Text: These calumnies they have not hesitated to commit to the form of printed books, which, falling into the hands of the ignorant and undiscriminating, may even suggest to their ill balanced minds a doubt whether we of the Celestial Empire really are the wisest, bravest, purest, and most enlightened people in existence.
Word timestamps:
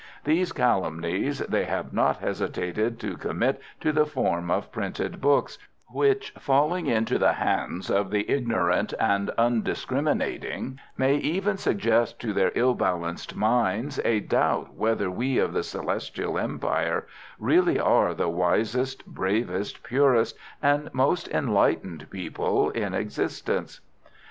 These 0.23 0.51
calumnies 0.51 1.41
they 1.47 1.65
have 1.65 1.93
not 1.93 2.21
hesitated 2.21 2.99
to 3.01 3.15
commit 3.15 3.61
to 3.81 3.91
the 3.91 4.07
form 4.07 4.49
of 4.49 4.71
printed 4.71 5.21
books, 5.21 5.59
which, 5.89 6.31
falling 6.39 6.87
into 6.87 7.19
the 7.19 7.33
hands 7.33 7.91
of 7.91 8.09
the 8.09 8.27
ignorant 8.27 8.95
and 8.99 9.29
undiscriminating, 9.37 10.79
may 10.97 11.17
even 11.17 11.55
suggest 11.55 12.19
to 12.21 12.33
their 12.33 12.51
ill 12.55 12.73
balanced 12.73 13.35
minds 13.35 13.99
a 14.03 14.21
doubt 14.21 14.73
whether 14.73 15.11
we 15.11 15.37
of 15.37 15.53
the 15.53 15.61
Celestial 15.61 16.39
Empire 16.39 17.05
really 17.37 17.79
are 17.79 18.15
the 18.15 18.27
wisest, 18.27 19.05
bravest, 19.05 19.83
purest, 19.83 20.35
and 20.63 20.91
most 20.95 21.27
enlightened 21.27 22.07
people 22.09 22.71
in 22.71 22.95
existence. 22.95 23.81